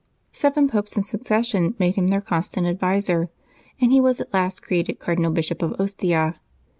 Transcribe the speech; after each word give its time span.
Seven 0.31 0.67
Popes 0.67 0.97
in 0.97 1.03
succession 1.03 1.75
made 1.77 1.95
him 1.95 2.07
their 2.07 2.21
constant 2.21 2.65
adviser, 2.65 3.29
and 3.79 3.91
he 3.91 4.01
was 4.01 4.19
at 4.19 4.33
last 4.33 4.63
created 4.63 4.97
Cardinal 4.97 5.29
Bishop 5.31 5.61
of 5.61 5.79
Ostia. 5.79 6.39